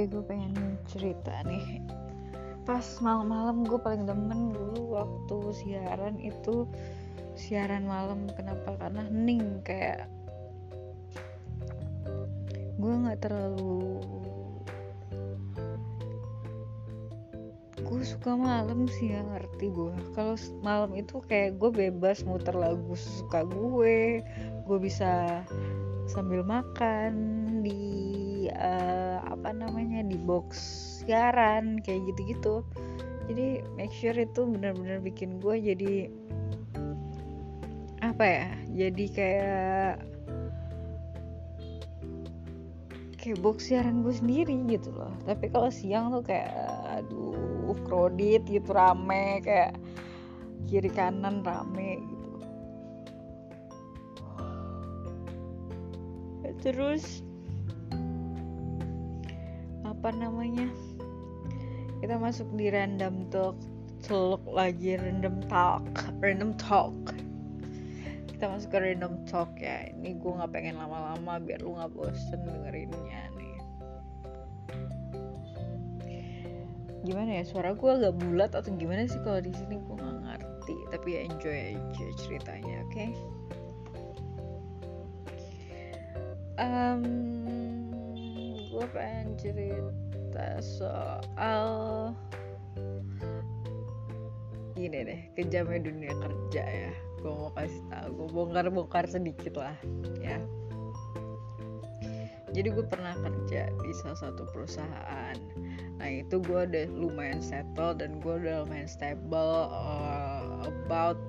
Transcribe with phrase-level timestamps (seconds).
[0.00, 1.84] Oke gue pengen cerita nih.
[2.64, 6.64] Pas malam-malam gue paling demen dulu waktu siaran itu
[7.36, 8.24] Siaran malam.
[8.32, 8.80] Kenapa?
[8.80, 10.08] Karena hening kayak
[12.80, 14.00] Gue gak terlalu
[17.84, 22.96] gue suka malam sih ya ngerti gue kalau malam itu kayak gue bebas muter lagu
[22.96, 24.24] suka gue.
[24.64, 25.44] Gue bisa
[26.08, 27.12] sambil makan
[27.60, 28.09] di
[30.30, 30.46] box
[31.02, 32.62] siaran kayak gitu-gitu.
[33.26, 36.06] Jadi make sure itu benar-benar bikin gue jadi
[38.00, 39.92] apa ya jadi kayak
[43.20, 45.10] kayak box siaran gue sendiri gitu loh.
[45.26, 46.54] Tapi kalau siang tuh kayak
[47.02, 49.74] aduh kredit gitu rame kayak
[50.66, 52.30] kiri kanan rame gitu.
[56.60, 57.22] Terus
[60.00, 60.64] apa namanya
[62.00, 63.52] kita masuk di random talk
[64.00, 65.84] celuk lagi random talk
[66.24, 66.96] random talk.
[68.32, 69.92] Kita masuk ke random talk ya.
[69.92, 73.56] Ini gue nggak pengen lama-lama biar lu nggak bosen dengerinnya nih.
[77.04, 79.76] Gimana ya suara gue agak bulat atau gimana sih kalau di sini?
[79.84, 82.92] Gue nggak ngerti tapi ya enjoy aja ceritanya oke?
[82.96, 83.12] Okay?
[86.56, 87.59] um,
[88.80, 92.16] gue pengen cerita soal
[94.72, 96.92] gini deh kejamnya dunia kerja ya.
[97.20, 99.76] Gue mau kasih tahu gue bongkar-bongkar sedikit lah
[100.24, 100.40] ya.
[102.56, 105.36] Jadi gue pernah kerja di salah satu perusahaan.
[106.00, 111.20] Nah itu gue udah lumayan settle dan gue udah lumayan stable uh, about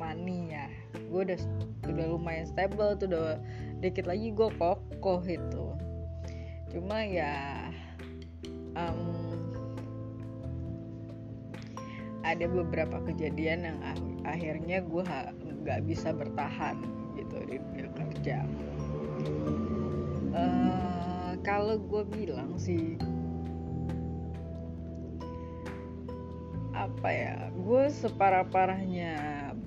[0.00, 0.72] money ya.
[1.12, 1.36] Gue udah
[1.84, 3.36] udah lumayan stable tuh udah
[3.84, 5.63] dikit lagi gue kokoh itu
[6.74, 7.70] cuma ya
[8.74, 9.30] um,
[12.26, 13.78] ada beberapa kejadian yang
[14.26, 15.04] akhirnya gue
[15.62, 16.82] nggak bisa bertahan
[17.14, 18.38] gitu di dunia kerja.
[20.34, 22.98] Uh, kalau gue bilang sih
[26.84, 29.14] apa ya gue separah-parahnya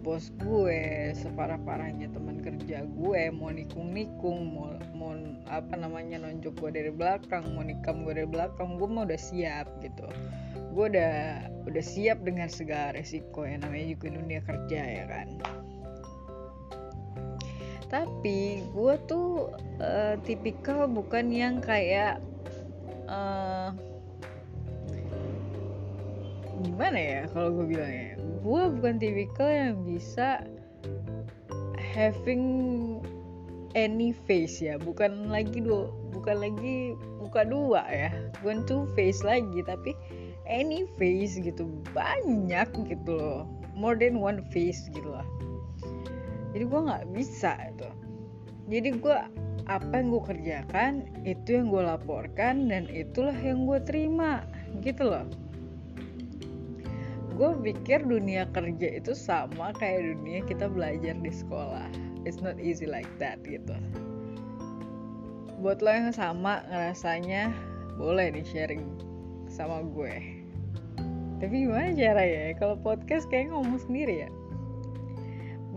[0.05, 5.11] bos gue separah-parahnya teman kerja gue mau nikung-nikung mau, mau
[5.47, 9.67] apa namanya nonjok gue dari belakang mau nikam gue dari belakang gue mau udah siap
[9.79, 10.07] gitu.
[10.75, 15.27] Gue udah udah siap dengan segala resiko yang namanya juga dunia kerja ya kan.
[17.87, 22.19] Tapi gue tuh uh, tipikal bukan yang kayak
[23.07, 23.71] uh,
[26.65, 30.41] gimana ya kalau gue bilangnya gue bukan tipikal yang bisa
[31.97, 32.45] having
[33.73, 34.77] any face ya.
[34.77, 38.09] Bukan lagi dua bukan lagi muka dua ya.
[38.45, 39.97] Bukan two face lagi tapi
[40.45, 41.65] any face gitu.
[41.97, 43.43] Banyak gitu loh.
[43.73, 45.25] More than one face gitu lah.
[46.53, 47.89] Jadi gue nggak bisa itu.
[48.69, 49.17] Jadi gue
[49.67, 50.91] apa yang gue kerjakan
[51.27, 54.47] itu yang gue laporkan dan itulah yang gue terima
[54.79, 55.27] gitu loh
[57.37, 61.85] gue pikir dunia kerja itu sama kayak dunia kita belajar di sekolah.
[62.25, 63.77] It's not easy like that gitu.
[65.61, 67.53] Buat lo yang sama ngerasanya
[68.01, 68.83] boleh nih sharing
[69.45, 70.41] sama gue.
[71.37, 72.57] Tapi gimana cara ya?
[72.57, 74.29] Kalau podcast kayak ngomong sendiri ya?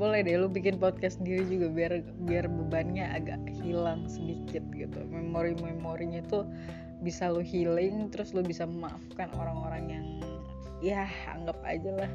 [0.01, 1.93] Boleh deh lu bikin podcast sendiri juga biar
[2.25, 5.05] biar bebannya agak hilang sedikit gitu.
[5.13, 6.49] Memori memorinya tuh
[7.05, 10.07] bisa lu healing terus lu bisa memaafkan orang-orang yang
[10.81, 12.13] ya anggap aja lah.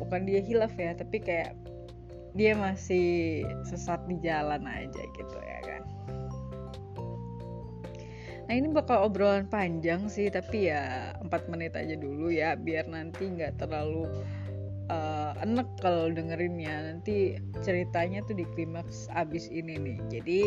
[0.00, 1.54] Bukan dia hilaf ya tapi kayak
[2.34, 5.82] dia masih sesat di jalan aja gitu ya kan.
[8.44, 13.30] Nah ini bakal obrolan panjang sih tapi ya 4 menit aja dulu ya biar nanti
[13.30, 14.04] nggak terlalu
[14.90, 19.98] uh, enek kalau dengerinnya nanti ceritanya tuh di klimaks abis ini nih.
[20.10, 20.40] Jadi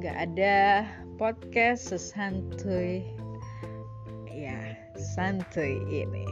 [0.00, 0.86] nggak ada
[1.20, 3.04] podcast sesantuy
[4.98, 6.26] santuy ini.